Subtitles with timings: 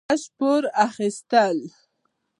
[0.09, 1.57] لږ پور اخيستل: